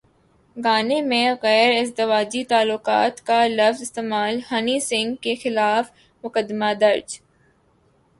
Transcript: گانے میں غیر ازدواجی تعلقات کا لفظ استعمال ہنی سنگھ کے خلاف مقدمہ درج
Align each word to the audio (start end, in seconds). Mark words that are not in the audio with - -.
گانے 0.55 0.99
میں 1.09 1.27
غیر 1.43 1.71
ازدواجی 1.81 2.43
تعلقات 2.51 3.15
کا 3.27 3.39
لفظ 3.49 3.81
استعمال 3.81 4.39
ہنی 4.51 4.79
سنگھ 4.89 5.15
کے 5.23 5.35
خلاف 5.43 5.91
مقدمہ 6.23 6.73
درج 6.81 7.09